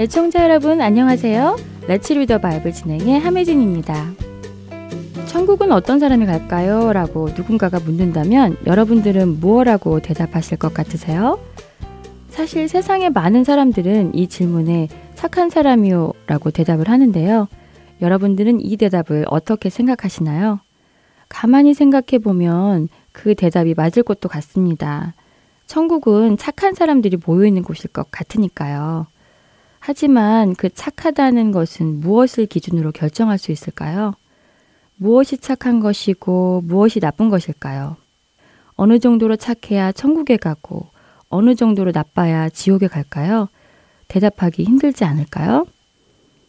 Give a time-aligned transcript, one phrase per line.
[0.00, 1.58] 애청자 여러분 안녕하세요.
[1.86, 4.12] 레츠 리더 바이블 진행의 함혜진입니다.
[5.26, 6.94] 천국은 어떤 사람이 갈까요?
[6.94, 11.38] 라고 누군가가 묻는다면 여러분들은 무엇라고 대답하실 것 같으세요?
[12.30, 17.48] 사실 세상의 많은 사람들은 이 질문에 착한 사람이요 라고 대답을 하는데요.
[18.00, 20.60] 여러분들은 이 대답을 어떻게 생각하시나요?
[21.28, 25.14] 가만히 생각해 보면 그 대답이 맞을 것도 같습니다.
[25.66, 29.06] 천국은 착한 사람들이 모여 있는 곳일 것 같으니까요.
[29.78, 34.14] 하지만 그 착하다는 것은 무엇을 기준으로 결정할 수 있을까요?
[34.96, 37.96] 무엇이 착한 것이고 무엇이 나쁜 것일까요?
[38.74, 40.88] 어느 정도로 착해야 천국에 가고
[41.28, 43.48] 어느 정도로 나빠야 지옥에 갈까요?
[44.08, 45.66] 대답하기 힘들지 않을까요?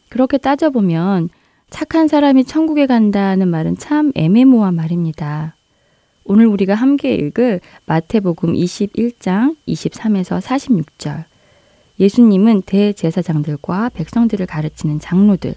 [0.09, 1.29] 그렇게 따져보면
[1.69, 5.55] 착한 사람이 천국에 간다는 말은 참 애매모호한 말입니다.
[6.23, 11.25] 오늘 우리가 함께 읽을 마태복음 21장 23에서 46절.
[11.99, 15.55] 예수님은 대제사장들과 백성들을 가르치는 장로들,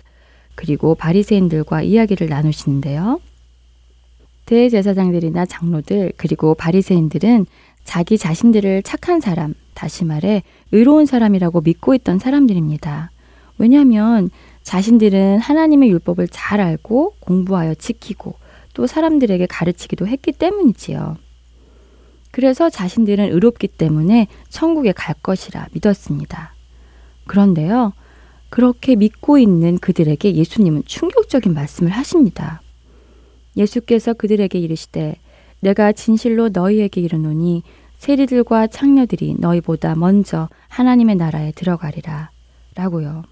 [0.54, 3.20] 그리고 바리새인들과 이야기를 나누시는데요.
[4.46, 7.46] 대제사장들이나 장로들 그리고 바리새인들은
[7.84, 13.10] 자기 자신들을 착한 사람, 다시 말해 의로운 사람이라고 믿고 있던 사람들입니다.
[13.58, 14.30] 왜냐하면
[14.62, 18.34] 자신들은 하나님의 율법을 잘 알고 공부하여 지키고
[18.74, 21.16] 또 사람들에게 가르치기도 했기 때문이지요.
[22.30, 26.54] 그래서 자신들은 의롭기 때문에 천국에 갈 것이라 믿었습니다.
[27.26, 27.92] 그런데요,
[28.50, 32.60] 그렇게 믿고 있는 그들에게 예수님은 충격적인 말씀을 하십니다.
[33.56, 35.16] 예수께서 그들에게 이르시되
[35.60, 37.62] 내가 진실로 너희에게 이르노니
[37.96, 42.30] 세리들과 창녀들이 너희보다 먼저 하나님의 나라에 들어가리라
[42.74, 43.22] 라고요.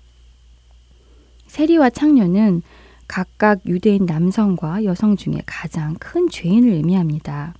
[1.48, 2.62] 세리와 창녀는
[3.12, 7.52] 각각 유대인 남성과 여성 중에 가장 큰 죄인을 의미합니다.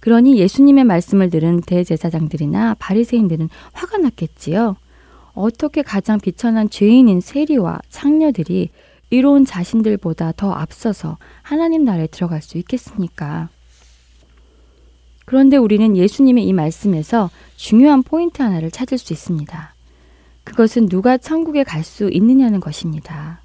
[0.00, 4.76] 그러니 예수님의 말씀을 들은 대제사장들이나 바리새인들은 화가 났겠지요.
[5.34, 8.70] 어떻게 가장 비천한 죄인인 세리와 창녀들이
[9.10, 13.50] 이로운 자신들보다 더 앞서서 하나님 나라에 들어갈 수 있겠습니까?
[15.26, 19.74] 그런데 우리는 예수님의 이 말씀에서 중요한 포인트 하나를 찾을 수 있습니다.
[20.44, 23.42] 그것은 누가 천국에 갈 수 있느냐는 것입니다.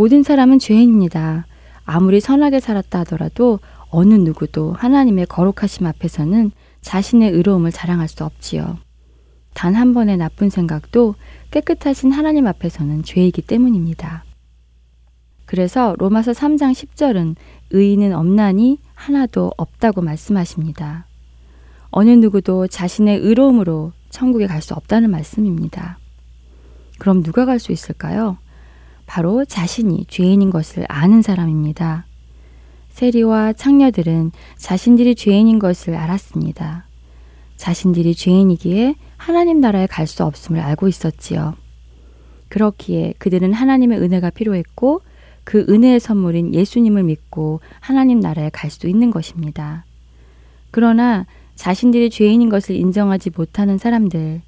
[0.00, 1.44] 모든 사람은 죄인입니다.
[1.84, 3.58] 아무리 선하게 살았다 하더라도
[3.90, 8.78] 어느 누구도 하나님의 거룩하심 앞에서는 자신의 의로움을 자랑할 수 없지요.
[9.52, 11.16] 단 한 번의 나쁜 생각도
[11.50, 14.24] 깨끗하신 하나님 앞에서는 죄이기 때문입니다.
[15.44, 17.36] 그래서 로마서 3장 10절은
[17.68, 21.04] 의인은 없나니 하나도 없다고 말씀하십니다.
[21.90, 25.98] 어느 누구도 자신의 의로움으로 천국에 갈 수 없다는 말씀입니다.
[26.98, 28.38] 그럼 누가 갈 수 있을까요?
[29.10, 32.06] 바로 자신이 죄인인 것을 아는 사람입니다.
[32.90, 36.86] 세리와 창녀들은 자신들이 죄인인 것을 알았습니다.
[37.56, 41.54] 자신들이 죄인이기에 하나님 나라에 갈 수 없음을 알고 있었지요.
[42.50, 45.00] 그렇기에 그들은 하나님의 은혜가 필요했고
[45.42, 49.84] 그 은혜의 선물인 예수님을 믿고 하나님 나라에 갈 수 있는 것입니다.
[50.70, 51.26] 그러나
[51.56, 54.42] 자신들이 죄인인 것을 인정하지 못하는 사람들,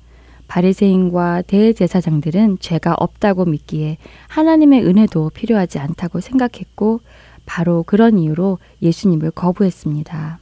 [0.52, 3.96] 바리새인과 대제사장들은 죄가 없다고 믿기에
[4.28, 7.00] 하나님의 은혜도 필요하지 않다고 생각했고
[7.46, 10.40] 바로 그런 이유로 예수님을 거부했습니다.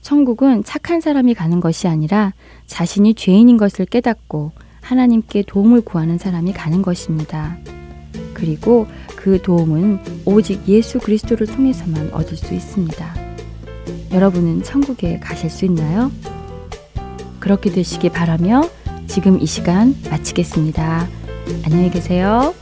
[0.00, 2.32] 천국은 착한 사람이 가는 것이 아니라
[2.66, 7.58] 자신이 죄인인 것을 깨닫고 하나님께 도움을 구하는 사람이 가는 것입니다.
[8.32, 13.14] 그리고 그 도움은 오직 예수 그리스도를 통해서만 얻을 수 있습니다.
[14.10, 16.10] 여러분은 천국에 가실 수 있나요?
[17.48, 18.68] 그렇게 되시기 바라며
[19.06, 21.08] 지금 이 시간 마치겠습니다.
[21.64, 22.52] 안녕히 계세요.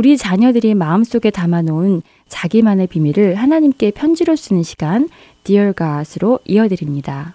[0.00, 5.10] 우리 자녀들이 마음속에 담아놓은 자기만의 비밀을 하나님께 편지로 쓰는 시간
[5.44, 7.34] Dear God으로 이어드립니다.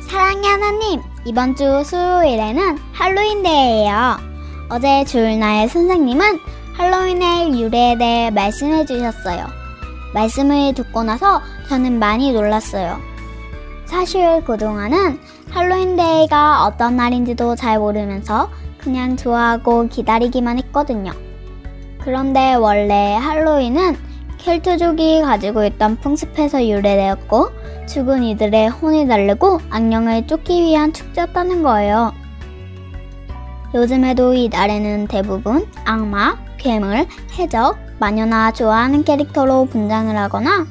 [0.00, 4.16] 사랑의 하나님, 이번 주 수요일에는 할로윈 데이예요.
[4.70, 6.24] 어제 주일날 선생님은
[6.74, 9.46] 할로윈의 유래에 대해 말씀해 주셨어요.
[10.14, 12.98] 말씀을 듣고 나서 저는 많이 놀랐어요.
[13.84, 15.20] 사실 그동안은
[15.52, 21.12] 할로윈데이가 어떤 날인지도 잘 모르면서 그냥 좋아하고 기다리기만 했거든요.
[22.00, 23.96] 그런데 원래 할로윈은
[24.38, 27.50] 켈트족이 가지고 있던 풍습에서 유래되었고
[27.86, 32.12] 죽은 이들의 혼이 달르고 악령을 쫓기 위한 축제였다는 거예요.
[33.74, 37.06] 요즘에도 이 날에는 대부분 악마, 괴물,
[37.38, 40.66] 해적, 마녀나 좋아하는 캐릭터로 분장을 하거나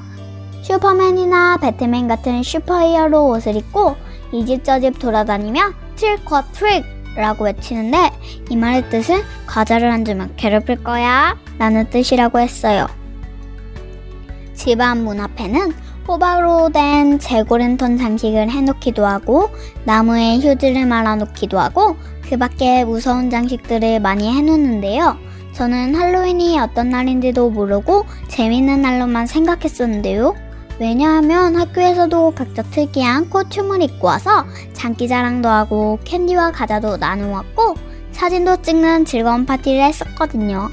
[0.63, 3.95] 슈퍼맨이나 배트맨 같은 슈퍼히어로 옷을 입고
[4.31, 8.11] 이 집 저 집 돌아다니며 trick or treat라고 외치는데
[8.49, 12.87] 이 말의 뜻은 과자를 안 주면 괴롭힐 거야 라는 뜻이라고 했어요.
[14.53, 15.71] 집안 문 앞에는
[16.07, 19.49] 호박으로 된 재고랜턴 장식을 해놓기도 하고
[19.85, 21.95] 나무에 휴지를 말아놓기도 하고
[22.27, 25.17] 그 밖에 무서운 장식들을 많이 해놓는데요.
[25.53, 30.35] 저는 할로윈이 어떤 날인지도 모르고 재밌는 날로만 생각했었는데요.
[30.81, 37.75] 왜냐하면 학교에서도 각자 특이한 코춤을 입고 와서 장기자랑도 하고 캔디와 과자도 나누었고
[38.11, 40.69] 사진도 찍는 즐거운 파티를 했었거든요.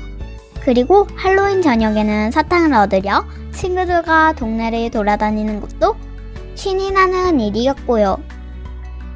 [0.63, 5.95] 그리고 할로윈 저녁에는 사탕을 얻으려 친구들과 동네를 돌아다니는 것도
[6.55, 8.17] 신이 나는 일이었고요.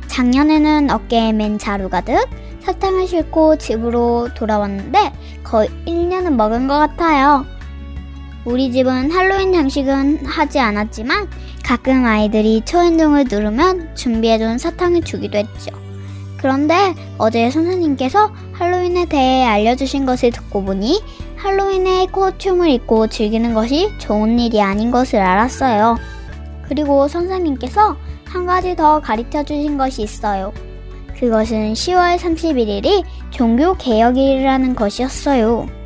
[0.08, 2.28] 작년에는 어깨에 맨 자루 가득
[2.60, 5.10] 사탕을 싣고 집으로 돌아왔는데
[5.42, 7.46] 거의 1년은 먹은 것 같아요.
[8.44, 11.28] 우리 집은 할로윈 장식은 하지 않았지만
[11.64, 15.70] 가끔 아이들이 초인종을 누르면 준비해둔 사탕을 주기도 했죠.
[16.38, 21.00] 그런데 어제 선생님께서 할로윈에 대해 알려주신 것을 듣고 보니
[21.36, 25.98] 할로윈에 코춤을 입고 즐기는 것이 좋은 일이 아닌 것을 알았어요.
[26.68, 30.52] 그리고 선생님께서 한 가지 더 가르쳐 주신 것이 있어요.
[31.16, 35.81] 그것은 10월 31일이 종교 개혁일이라는 것이었어요.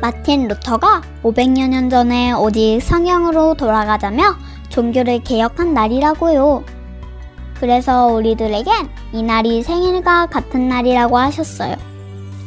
[0.00, 4.36] 마틴 루터가 500여 년 전에 오직 성경으로 돌아가자며
[4.68, 6.64] 종교를 개혁한 날이라고요.
[7.58, 11.76] 그래서 우리들에겐 이 날이 생일과 같은 날이라고 하셨어요.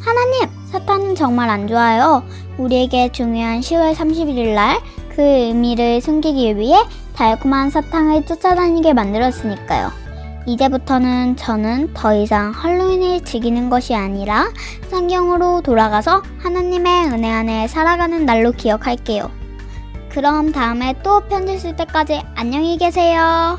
[0.00, 2.24] 하나님, 사탄은 정말 안 좋아요.
[2.58, 4.80] 우리에게 중요한 10월 31일 날
[5.14, 6.76] 그 의미를 숨기기 위해
[7.14, 9.92] 달콤한 사탕을 쫓아다니게 만들었으니까요.
[10.46, 14.50] 이제부터는 저는 더 이상 할로윈을 즐기는 것이 아니라
[14.88, 19.30] 성경으로 돌아가서 하나님의 은혜 안에 살아가는 날로 기억할게요.
[20.10, 23.58] 그럼 다음에 또 편지 쓸 때까지 안녕히 계세요.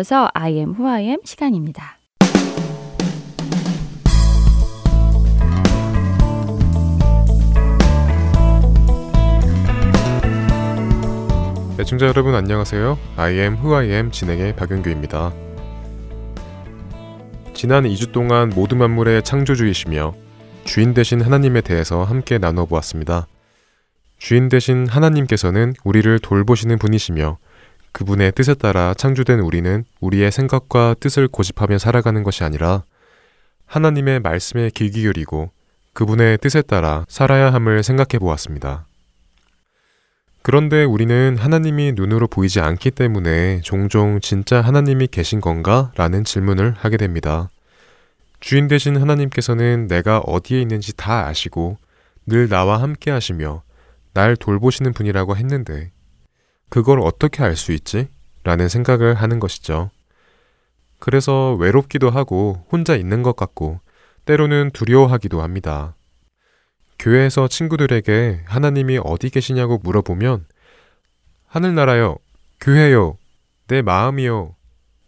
[0.00, 1.98] 이어서 I am who I am 시간입니다.
[11.78, 12.98] 애청자 여러분 안녕하세요.
[13.16, 15.32] I am who I am 진행의 박윤규입니다.
[17.52, 20.14] 지난 2주 동안 모든 만물의 창조주이시며
[20.64, 23.26] 주인 되신 하나님에 대해서 함께 나눠 보았습니다.
[24.16, 27.38] 주인 되신 하나님께서는 우리를 돌보시는 분이시며
[27.92, 32.84] 그분의 뜻에 따라 창조된 우리는 우리의 생각과 뜻을 고집하며 살아가는 것이 아니라
[33.66, 35.50] 하나님의 말씀에 귀 기울이고
[35.92, 38.86] 그분의 뜻에 따라 살아야 함을 생각해 보았습니다.
[40.42, 45.92] 그런데 우리는 하나님이 눈으로 보이지 않기 때문에 종종 진짜 하나님이 계신 건가?
[45.96, 47.50] 라는 질문을 하게 됩니다.
[48.40, 51.76] 주인 되신 하나님께서는 내가 어디에 있는지 다 아시고
[52.26, 53.62] 늘 나와 함께 하시며
[54.14, 55.90] 날 돌보시는 분이라고 했는데
[56.70, 58.08] 그걸 어떻게 알 수 있지?
[58.44, 59.90] 라는 생각을 하는 것이죠.
[60.98, 63.80] 그래서 외롭기도 하고 혼자 있는 것 같고
[64.24, 65.94] 때로는 두려워하기도 합니다.
[66.98, 70.46] 교회에서 친구들에게 하나님이 어디 계시냐고 물어보면
[71.46, 72.16] 하늘나라요,
[72.60, 73.16] 교회요,
[73.66, 74.54] 내 마음이요,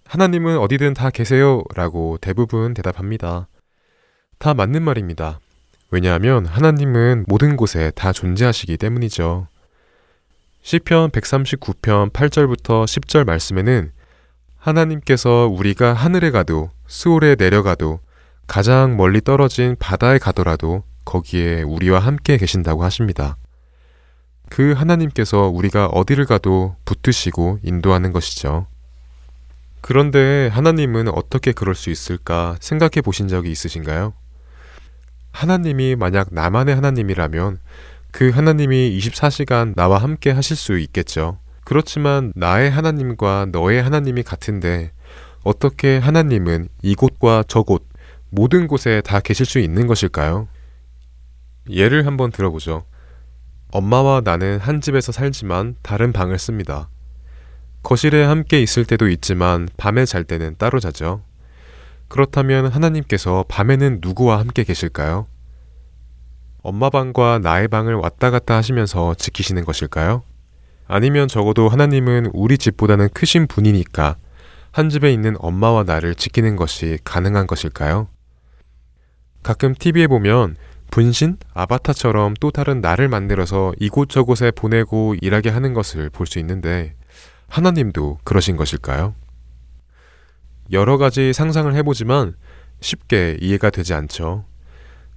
[0.07, 3.49] 하나님은 어디든 다 계세요 라고 대부분 대답합니다.
[4.38, 5.40] 다 맞는 말입니다.
[5.90, 9.47] 왜냐하면 하나님은 모든 곳에 다 존재하시기 때문이죠.
[10.62, 13.90] 시편 139편 8절부터 10절 말씀에는
[14.57, 17.99] 하나님께서 우리가 하늘에 가도 수월에 내려가도
[18.47, 23.37] 가장 멀리 떨어진 바다에 가더라도 거기에 우리와 함께 계신다고 하십니다.
[24.50, 28.69] 그 하나님께서 우리가 어디를 가도 붙드시고 인도하는 것이죠.
[29.81, 34.12] 그런데 하나님은 어떻게 그럴 수 있을까 생각해 보신 적이 있으신가요?
[35.33, 37.59] 하나님이 만약 나만의 하나님이라면
[38.12, 41.38] 그 하나님이 24시간 나와 함께 하실 수 있겠죠.
[41.64, 44.92] 그렇지만 나의 하나님과 너의 하나님이 같은데
[45.42, 47.88] 어떻게 하나님은 이곳과 저곳
[48.29, 50.46] 모든 곳에 다 계실 수 있는 것일까요?
[51.70, 52.85] 예를 한번 들어보죠.
[53.72, 56.90] 엄마와 나는 한 집에서 살지만 다른 방을 씁니다.
[57.83, 61.22] 거실에 함께 있을 때도 있지만 밤에 잘 때는 따로 자죠.
[62.09, 65.27] 그렇다면 하나님께서 밤에는 누구와 함께 계실까요?
[66.62, 70.22] 엄마 방과 나의 방을 왔다 갔다 하시면서 지키시는 것일까요?
[70.87, 74.16] 아니면 적어도 하나님은 우리 집보다는 크신 분이니까
[74.70, 78.09] 한 집에 있는 엄마와 나를 지키는 것이 가능한 것일까요?
[79.42, 80.57] 가끔 TV에 보면
[80.90, 86.94] 분신, 아바타처럼 또 다른 나를 만들어서 이곳저곳에 보내고 일하게 하는 것을 볼 수 있는데
[87.48, 89.14] 하나님도 그러신 것일까요?
[90.70, 92.35] 여러 가지 상상을 해보지만
[92.81, 94.44] 쉽게 이해가 되지 않죠.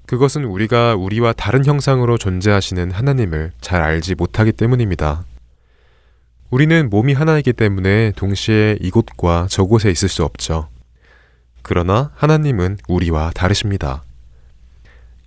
[0.06, 5.26] 그것은 우리가 우리와 다른 형상으로 존재하시는 하나님을 잘 알지 못하기 때문입니다.
[6.52, 10.70] 우리는 몸이 하나이기 때문에 동시에 이곳과 저곳에 있을 수 없죠.
[11.64, 14.04] 그러나 하나님은 우리와 다르십니다.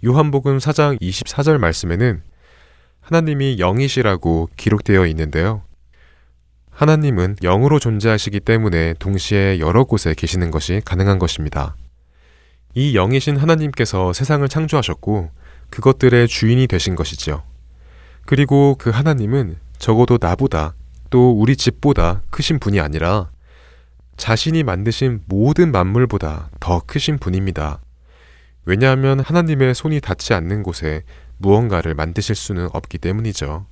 [0.04, 2.22] 요한복음 4장 24절 말씀에는
[3.00, 5.62] 하나님이 영이시라고 기록되어 있는데요.
[6.70, 11.74] 하나님은 영으로 존재하시기 때문에 동시에 여러 곳에 계시는 것이 가능한 것입니다.
[12.78, 15.30] 이 영이신 하나님께서 세상을 창조하셨고
[15.68, 17.42] 그것들의 주인이 되신 것이지요.
[18.24, 20.74] 그리고 그 하나님은 적어도 나보다
[21.10, 23.30] 또 우리 집보다 크신 분이 아니라
[24.16, 27.80] 자신이 만드신 모든 만물보다 더 크신 분입니다.
[28.64, 31.02] 왜냐하면 하나님의 손이 닿지 않는 곳에
[31.38, 33.66] 무언가를 만드실 수는 없기 때문이죠.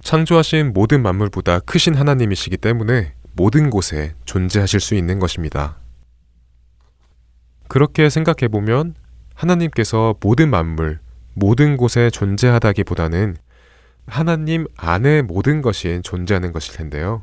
[0.00, 5.76] 창조하신 모든 만물보다 크신 하나님이시기 때문에 모든 곳에 존재하실 수 있는 것입니다.
[7.68, 8.94] 그렇게 생각해 보면
[9.34, 11.00] 하나님께서 모든 만물,
[11.34, 13.36] 모든 곳에 존재하다기보다는
[14.06, 17.22] 하나님 안에 모든 것이 존재하는 것일 텐데요.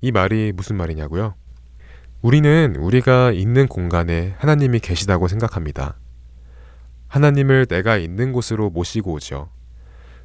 [0.00, 1.34] 이 말이 무슨 말이냐고요?
[2.20, 5.96] 우리는 우리가 있는 공간에 하나님이 계시다고 생각합니다.
[7.08, 9.50] 하나님을 내가 있는 곳으로 모시고 오죠.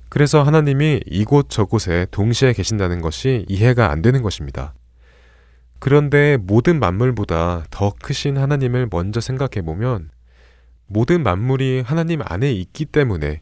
[0.09, 4.73] 그래서 하나님이 이곳 저곳에 동시에 계신다는 것이 이해가 안 되는 것입니다.
[5.79, 10.09] 그런데 모든 만물보다 더 크신 하나님을 먼저 생각해 보면
[10.87, 13.41] 모든 만물이 하나님 안에 있기 때문에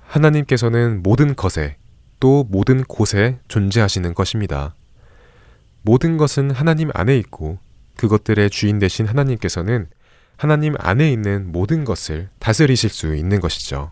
[0.00, 1.76] 하나님께서는 모든 것에
[2.18, 4.74] 또 모든 곳에 존재하시는 것입니다.
[5.82, 7.58] 모든 것은 하나님 안에 있고
[7.96, 9.88] 그것들의 주인 되신 하나님께서는
[10.36, 13.90] 하나님 안에 있는 모든 것을 다스리실 수 있는 것이죠.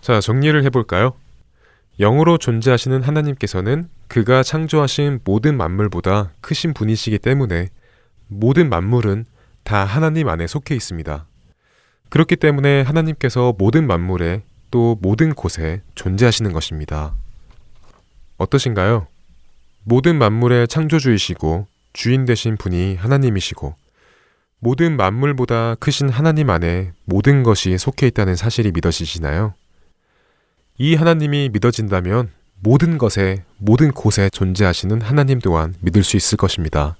[0.00, 1.14] 자, 정리를 해볼까요?
[1.98, 7.68] 영으로 존재하시는 하나님께서는 그가 창조하신 모든 만물보다 크신 분이시기 때문에
[8.26, 9.26] 모든 만물은
[9.64, 11.26] 다 하나님 안에 속해 있습니다.
[12.08, 17.14] 그렇기 때문에 하나님께서 모든 만물에 또 모든 곳에 존재하시는 것입니다.
[18.38, 19.06] 어떠신가요?
[19.84, 23.74] 모든 만물의 창조주이시고 주인 되신 분이 하나님이시고
[24.60, 29.54] 모든 만물보다 크신 하나님 안에 모든 것이 속해 있다는 사실이 믿어지시나요?
[30.78, 36.96] 이 하나님이 믿어진다면 모든 것에, 모든 곳에 존재하시는 하나님 또한 믿을 수 있을 것입니다.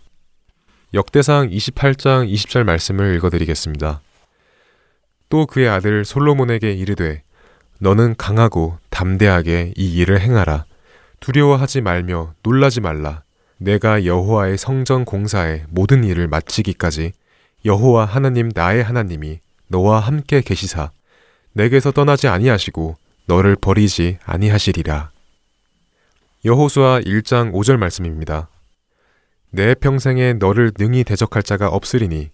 [0.95, 4.01] 역대상 28장 20절 말씀을 읽어드리겠습니다.
[5.29, 7.23] 또 그의 아들 솔로몬에게 이르되
[7.81, 10.65] 너는 강하고 담대하게 이 일을 행하라.
[11.21, 13.23] 두려워하지 말며 놀라지 말라.
[13.59, 17.13] 내가 여호와의 성전 공사의 모든 일을 마치기까지
[17.65, 20.91] 여호와 하나님 나의 하나님이 너와 함께 계시사
[21.53, 25.11] 내게서 떠나지 아니하시고 너를 버리지 아니하시리라.
[26.45, 28.49] 여호수아 1장 5절 말씀입니다.
[29.51, 32.31] 내 평생에 너를 능히 대적할 자가 없으리니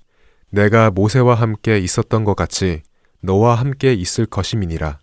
[0.50, 2.82] 내가 모세와 함께 있었던 것 같이
[3.20, 4.98] 너와 함께 있을 것임이니라.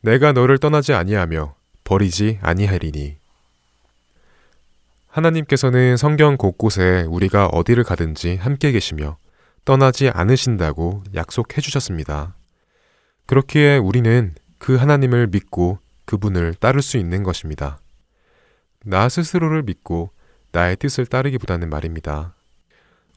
[0.00, 3.16] 내가 너를 떠나지 아니하며 버리지 아니하리니.
[5.06, 9.18] 하나님께서는 성경 곳곳에 우리가 어디를 가든지 함께 계시며
[9.64, 12.34] 떠나지 않으신다고 약속해 주셨습니다.
[13.26, 17.79] 그렇기에 우리는 그 하나님을 믿고 그분을 따를 수 있는 것입니다.
[18.84, 20.10] 나 스스로를 믿고
[20.52, 22.34] 나의 뜻을 따르기보다는 말입니다.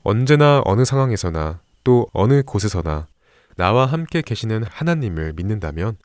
[0.04, 3.08] 언제나 어느 상황에서나 또 어느 곳에서나
[3.56, 5.98] 나와 함께 계시는 하나님을 믿는다면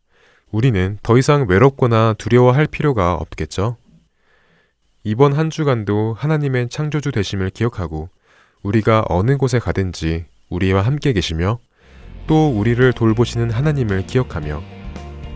[0.50, 3.76] 우리는 더 이상 외롭거나 두려워할 필요가 없겠죠?
[5.02, 8.08] 이번 한 주간도 하나님의 창조주 되심을 기억하고
[8.62, 11.58] 우리가 어느 곳에 가든지 우리와 함께 계시며
[12.26, 14.77] 또 우리를 돌보시는 하나님을 기억하며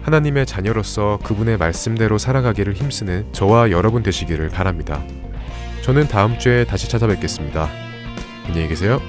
[0.02, 5.02] 하나님의 자녀로서 그분의 말씀대로 살아가기를 힘쓰는 저와 여러분 되시기를 바랍니다.
[5.82, 7.68] 저는 다음 주에 다시 찾아뵙겠습니다.
[8.46, 9.00] 안녕히 계세요.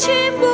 [0.00, 0.49] 去不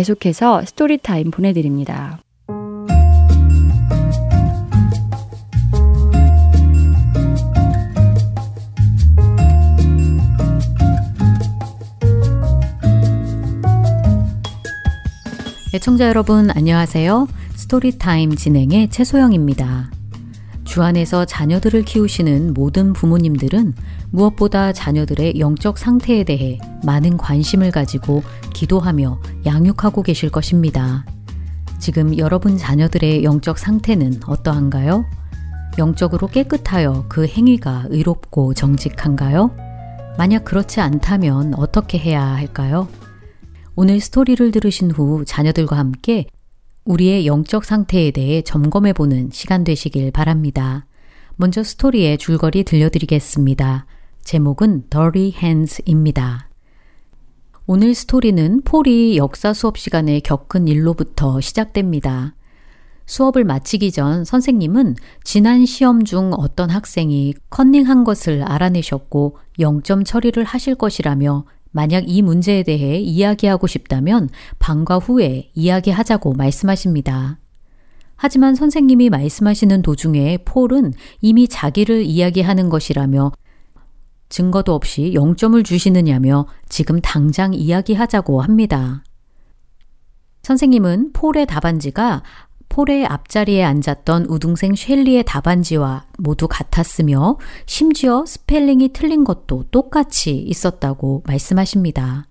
[0.00, 2.18] 계속해서 Story Time 보내드립니다.
[15.74, 17.28] 애청자 여러분 안녕하세요.
[17.56, 19.90] Story Time 진행의 최소영입니다.
[20.70, 23.74] 주 안에서 자녀들을 키우시는 모든 부모님들은
[24.12, 28.22] 무엇보다 자녀들의 영적 상태에 대해 많은 관심을 가지고
[28.54, 31.04] 기도하며 양육하고 계실 것입니다.
[31.80, 35.04] 지금 여러분 자녀들의 영적 상태는 어떠한가요?
[35.76, 39.50] 영적으로 깨끗하여 그 행위가 의롭고 정직한가요?
[40.18, 42.86] 만약 그렇지 않다면 어떻게 해야 할까요?
[43.74, 46.26] 오늘 스토리를 들으신 후 자녀들과 함께
[46.90, 50.86] 우리의 영적 상태에 대해 점검해 보는 시간 되시길 바랍니다.
[51.36, 53.86] 먼저 스토리의 줄거리 들려드리겠습니다.
[54.24, 56.48] 제목은 Dirty Hands입니다.
[57.66, 62.34] 오늘 스토리는 폴이 역사 수업 시간에 겪은 일로부터 시작됩니다.
[63.06, 70.74] 수업을 마치기 전 선생님은 지난 시험 중 어떤 학생이 컨닝한 것을 알아내셨고 0점 처리를 하실
[70.74, 74.28] 것이라며 만약 이 문제에 대해 이야기하고 싶다면
[74.58, 77.38] 방과 후에 이야기하자고 말씀하십니다.
[78.16, 83.32] 하지만 선생님이 말씀하시는 도중에 폴은 이미 자기를 이야기하는 것이라며
[84.28, 89.02] 증거도 없이 0점을 주시느냐며 지금 당장 이야기하자고 합니다.
[90.42, 92.22] 선생님은 폴의 답안지가
[92.70, 102.28] 폴의 앞자리에 앉았던 우등생 셸리의 답안지와 모두 같았으며 심지어 스펠링이 틀린 것도 똑같이 있었다고 말씀하십니다.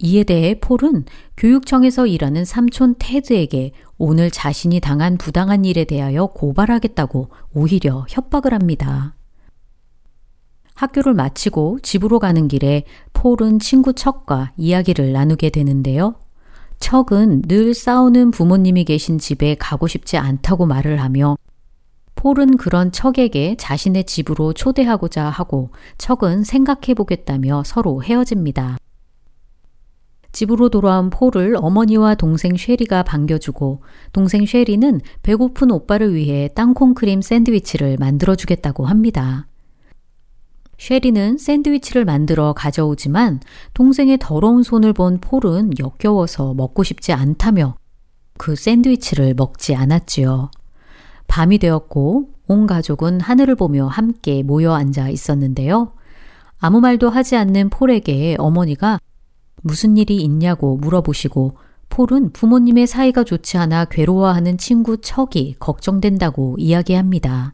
[0.00, 1.04] 이에 대해 폴은
[1.36, 9.14] 교육청에서 일하는 삼촌 테드에게 오늘 자신이 당한 부당한 일에 대하여 고발하겠다고 오히려 협박을 합니다.
[10.74, 16.14] 학교를 마치고 집으로 가는 길에 폴은 친구 척과 이야기를 나누게 되는데요.
[16.78, 21.36] 척은 늘 싸우는 부모님이 계신 집에 가고 싶지 않다고 말을 하며
[22.14, 28.78] 폴은 그런 척에게 자신의 집으로 초대하고자 하고 척은 생각해 보겠다며 서로 헤어집니다.
[30.32, 38.86] 집으로 돌아온 폴을 어머니와 동생 쉐리가 반겨주고 동생 쉐리는 배고픈 오빠를 위해 땅콩크림 샌드위치를 만들어주겠다고
[38.86, 39.47] 합니다.
[40.78, 43.40] 쉐리는 샌드위치를 만들어 가져오지만
[43.74, 47.76] 동생의 더러운 손을 본 폴은 역겨워서 먹고 싶지 않다며
[48.38, 50.50] 그 샌드위치를 먹지 않았지요.
[51.26, 55.92] 밤이 되었고 온 가족은 하늘을 보며 함께 모여 앉아 있었는데요.
[56.58, 58.98] 아무 말도 하지 않는 폴에게 어머니가
[59.62, 61.56] 무슨 일이 있냐고 물어보시고
[61.90, 67.52] 폴은 부모님의 사이가 좋지 않아 괴로워하는 친구 척이 걱정된다고 이야기합니다.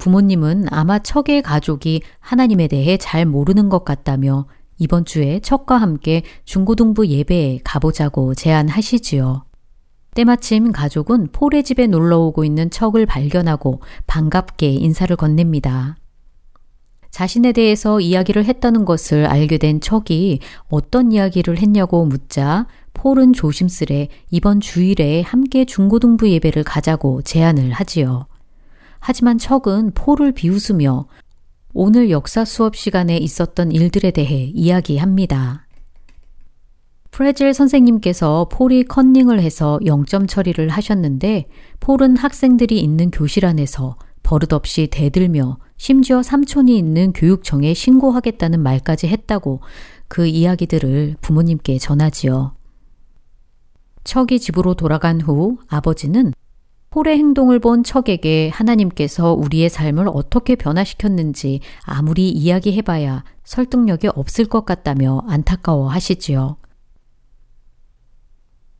[0.00, 4.46] 부모님은 아마 척의 가족이 하나님에 대해 잘 모르는 것 같다며
[4.78, 9.44] 이번 주에 척과 함께 중고등부 예배에 가보자고 제안하시지요.
[10.14, 15.96] 때마침 가족은 폴의 집에 놀러 오고 있는 척을 발견하고 반갑게 인사를 건넵니다.
[17.10, 24.60] 자신에 대해서 이야기를 했다는 것을 알게 된 척이 어떤 이야기를 했냐고 묻자 폴은 조심스레 이번
[24.60, 28.29] 주일에 함께 중고등부 예배를 가자고 제안을 하지요.
[29.00, 31.06] 하지만 척은 폴을 비웃으며
[31.72, 35.66] 오늘 역사 수업 시간에 있었던 일들에 대해 이야기합니다.
[37.10, 41.48] 프레젤 선생님께서 폴이 컨닝을 해서 0점 처리를 하셨는데
[41.80, 49.60] 폴은 학생들이 있는 교실 안에서 버릇없이 대들며 심지어 삼촌이 있는 교육청에 신고하겠다는 말까지 했다고
[50.08, 52.54] 그 이야기들을 부모님께 전하지요.
[54.04, 56.32] 척이 집으로 돌아간 후 아버지는
[56.90, 65.22] 폴의 행동을 본 척에게 하나님께서 우리의 삶을 어떻게 변화시켰는지 아무리 이야기해봐야 설득력이 없을 것 같다며
[65.28, 66.56] 안타까워 하시지요.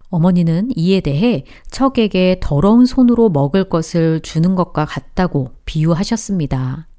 [0.09, 6.90] 어머니는 이에 대해 척에게 더러운 손으로 먹을 것을 주는 것과 같다고 비유하셨습니다.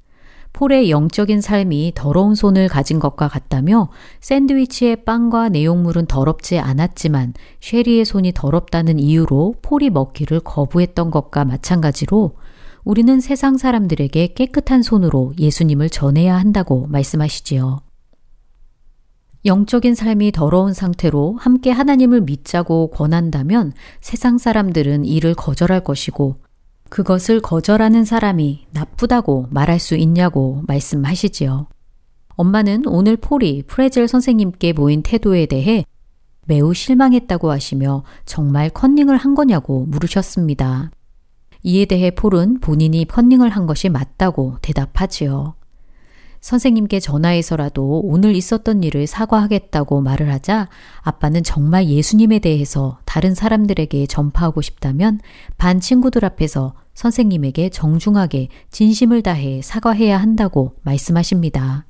[0.52, 3.88] 폴의 영적인 삶이 더러운 손을 가진 것과 같다며
[4.20, 12.36] 샌드위치의 빵과 내용물은 더럽지 않았지만 쉐리의 손이 더럽다는 이유로 폴이 먹기를 거부했던 것과 마찬가지로
[12.84, 17.80] 우리는 세상 사람들에게 깨끗한 손으로 예수님을 전해야 한다고 말씀하시지요.
[19.44, 26.36] 영적인 삶이 더러운 상태로 함께 하나님을 믿자고 권한다면 세상 사람들은 이를 거절할 것이고
[26.92, 31.66] 그것을 거절하는 사람이 나쁘다고 말할 수 있냐고 말씀하시지요.
[32.36, 35.86] 엄마는 오늘 폴이 프레젤 선생님께 보인 태도에 대해
[36.46, 40.90] 매우 실망했다고 하시며 정말 컨닝을 한 거냐고 물으셨습니다.
[41.62, 45.54] 이에 대해 폴은 본인이 컨닝을 한 것이 맞다고 대답하지요.
[46.42, 50.68] 선생님께 전화해서라도 오늘 있었던 일을 사과하겠다고 말을 하자
[51.00, 55.20] 아빠는 정말 예수님에 대해서 다른 사람들에게 전파하고 싶다면
[55.56, 61.86] 반 친구들 앞에서 선생님에게 정중하게 진심을 다해 사과해야 한다고 말씀하십니다.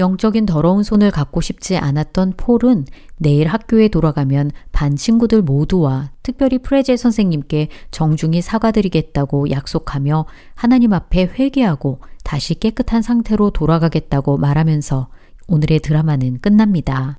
[0.00, 2.86] 영적인 더러운 손을 갖고 싶지 않았던 폴은
[3.18, 12.00] 내일 학교에 돌아가면 반 친구들 모두와 특별히 프레제 선생님께 정중히 사과드리겠다고 약속하며 하나님 앞에 회개하고
[12.24, 15.08] 다시 깨끗한 상태로 돌아가겠다고 말하면서
[15.46, 17.18] 오늘의 드라마는 끝납니다.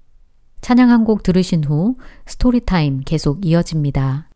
[0.62, 4.30] 찬양 한 곡 들으신 후 스토리타임 계속 이어집니다.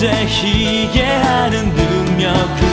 [0.00, 2.69] 존재 희게 하는 능력.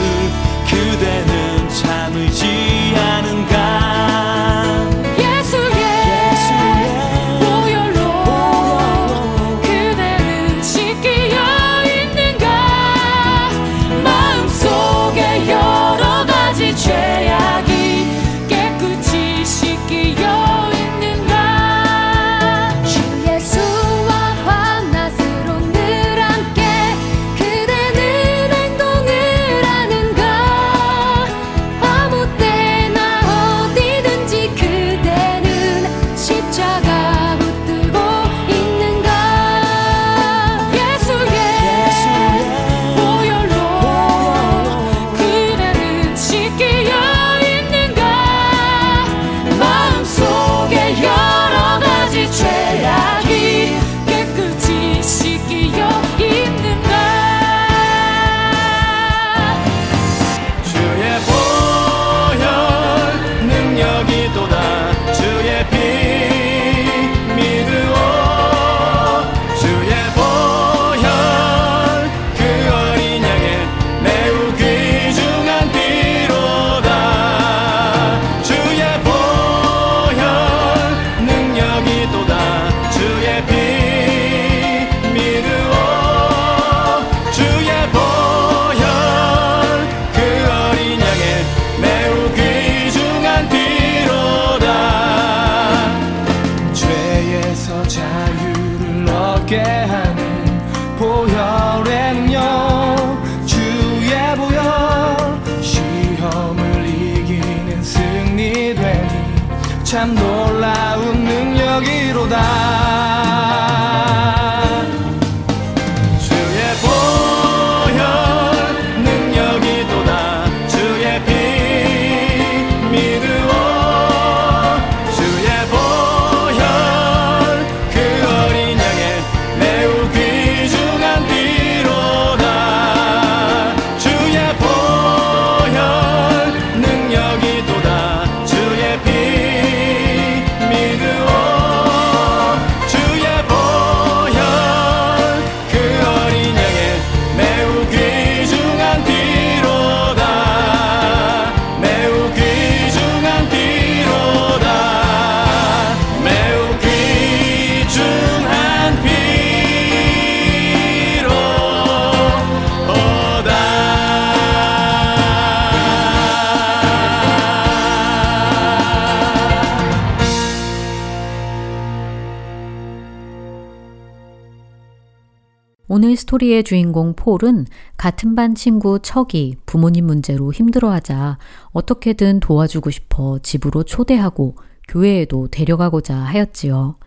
[175.98, 181.38] 오늘 스토리의 주인공 폴은 같은 반 친구 척이 부모님 문제로 힘들어하자
[181.72, 184.54] 어떻게든 도와주고 싶어 집으로 초대하고
[184.86, 186.98] 교회에도 데려가고자 하였지요.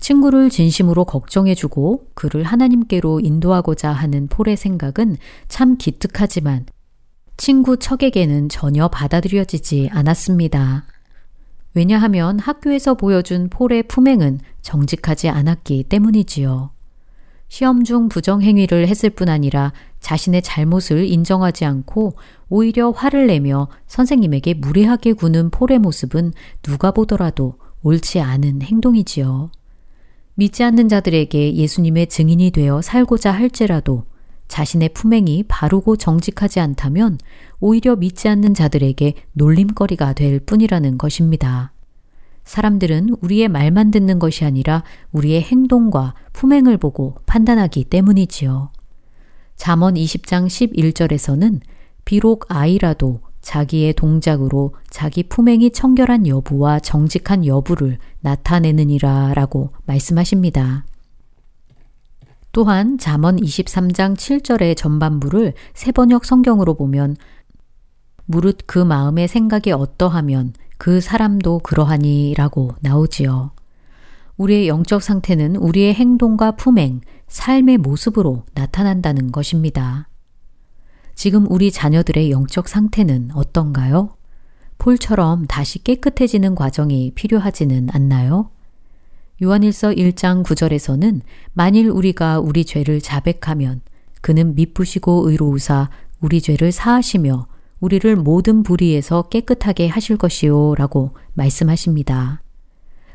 [0.00, 5.16] 친구를 진심으로 걱정해주고 그를 하나님께로 인도하고자 하는 폴의 생각은
[5.48, 6.66] 참 기특하지만
[7.38, 10.84] 친구 척에게는 전혀 받아들여지지 않았습니다.
[11.72, 16.75] 왜냐하면 학교에서 보여준 폴의 품행은 정직하지 않았기 때문이지요.
[17.48, 22.14] 시험 중 부정행위를 했을 뿐 아니라 자신의 잘못을 인정하지 않고
[22.48, 26.32] 오히려 화를 내며 선생님에게 무례하게 구는 폴의 모습은
[26.62, 29.50] 누가 보더라도 옳지 않은 행동이지요.
[30.34, 34.04] 믿지 않는 자들에게 예수님의 증인이 되어 살고자 할지라도
[34.48, 37.18] 자신의 품행이 바르고 정직하지 않다면
[37.58, 41.72] 오히려 믿지 않는 자들에게 놀림거리가 될 뿐이라는 것입니다.
[42.46, 48.70] 사람들은 우리의 말만 듣는 것이 아니라 우리의 행동과 품행을 보고 판단하기 때문이지요.
[49.56, 51.60] 잠언 20장 11절에서는
[52.04, 60.84] 비록 아이라도 자기의 동작으로 자기 품행이 청결한 여부와 정직한 여부를 나타내느니라 라고 말씀하십니다.
[62.52, 67.16] 또한 잠언 23장 7절의 전반부를 세번역 성경으로 보면
[68.24, 73.52] 무릇 그 마음의 생각이 어떠하면 그 사람도 그러하니 라고 나오지요.
[74.36, 80.08] 우리의 영적 상태는 우리의 행동과 품행, 삶의 모습으로 나타난다는 것입니다.
[81.14, 84.16] 지금 우리 자녀들의 영적 상태는 어떤가요?
[84.78, 88.50] 폴처럼 다시 깨끗해지는 과정이 필요하지는 않나요?
[89.42, 91.22] 요한일서 1장 9절에서는
[91.52, 93.80] 만일 우리가 우리 죄를 자백하면
[94.20, 97.46] 그는 미쁘시고 의로우사 우리 죄를 사하시며
[97.80, 102.42] 우리를 모든 불의에서 깨끗하게 하실 것이요 라고 말씀하십니다.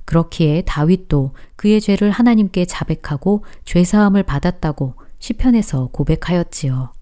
[0.05, 6.93] 그렇기에 다윗도 그의 죄를 하나님께 자백하고 죄사함을 받았다고 시편에서 고백하였지요.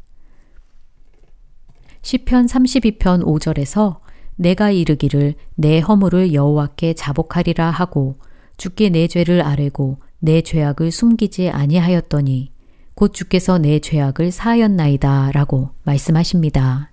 [2.01, 3.99] 시편 32편 5절에서
[4.35, 8.19] 내가 이르기를 내 허물을 여호와께 자복하리라 하고
[8.55, 12.51] 주께 내 죄를 아뢰고 내 죄악을 숨기지 아니하였더니
[12.95, 16.91] 곧 주께서 내 죄악을 사하였나이다 라고 말씀하십니다.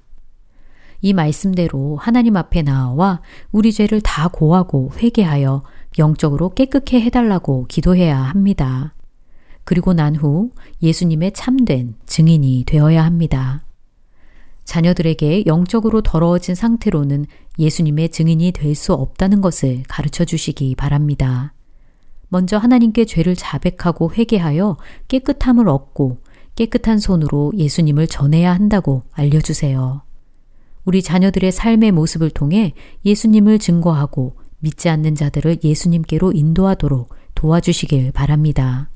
[1.00, 3.20] 이 말씀대로 하나님 앞에 나와
[3.52, 5.62] 우리 죄를 다 고하고 회개하여
[5.98, 8.94] 영적으로 깨끗해 해달라고 기도해야 합니다.
[9.64, 10.50] 그리고 난 후
[10.82, 13.64] 예수님의 참된 증인이 되어야 합니다.
[14.64, 17.26] 자녀들에게 영적으로 더러워진 상태로는
[17.58, 21.52] 예수님의 증인이 될 수 없다는 것을 가르쳐 주시기 바랍니다.
[22.28, 24.76] 먼저 하나님께 죄를 자백하고 회개하여
[25.08, 26.18] 깨끗함을 얻고
[26.56, 30.02] 깨끗한 손으로 예수님을 전해야 한다고 알려주세요.
[30.86, 32.72] 우리 자녀들의 삶의 모습을 통해
[33.04, 38.88] 예수님을 증거하고 믿지 않는 자들을 예수님께로 인도하도록 도와주시길 바랍니다.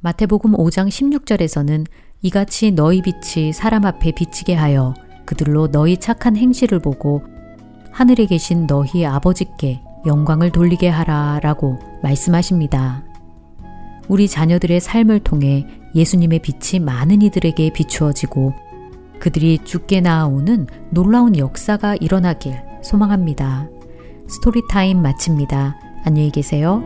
[0.00, 1.86] 마태복음 5장 16절에서는
[2.22, 7.22] 이같이 너희 빛이 사람 앞에 비치게 하여 그들로 너희 착한 행실을 보고
[7.92, 13.04] 하늘에 계신 너희 아버지께 영광을 돌리게 하라 라고 말씀하십니다.
[14.08, 18.63] 우리 자녀들의 삶을 통해 예수님의 빛이 많은 이들에게 비추어지고
[19.24, 23.70] 그들이 죽게 나아오는 놀라운 역사가 일어나길 소망합니다.
[24.28, 25.76] 스토리타임 마칩니다.
[26.04, 26.82] 안녕히 계세요.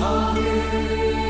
[0.00, 1.29] Hallelujah.